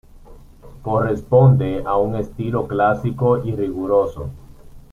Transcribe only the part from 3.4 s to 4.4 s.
y riguroso.